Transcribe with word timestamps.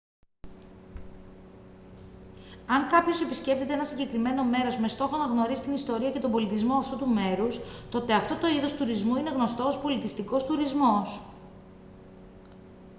αν 2.67 2.87
κάποιος 2.89 3.21
επισκέπτεται 3.21 3.73
ένα 3.73 3.83
συγκεκριμένο 3.83 4.43
μέρος 4.43 4.77
με 4.77 4.87
στόχο 4.87 5.17
να 5.17 5.25
γνωρίσει 5.25 5.63
την 5.63 5.73
ιστορία 5.73 6.11
και 6.11 6.19
τον 6.19 6.31
πολιτισμό 6.31 6.75
αυτού 6.77 6.97
του 6.97 7.07
μέρους 7.07 7.59
τότε 7.89 8.13
αυτό 8.13 8.35
το 8.35 8.47
είδος 8.47 8.73
τουρισμού 8.73 9.15
είναι 9.15 9.29
γνωστό 9.29 9.63
ως 9.67 9.79
πολιτιστικός 9.79 10.45
τουρισμός 10.45 11.19